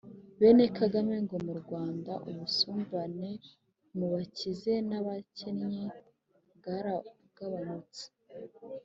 Bene 0.39 0.63
Kagame 0.77 1.15
ngo 1.23 1.35
mu 1.45 1.53
Rwanda 1.61 2.13
ubusumbane 2.29 3.29
mubakize 3.97 4.73
nabakennye 4.89 5.83
bwaragabanutse. 6.55 8.05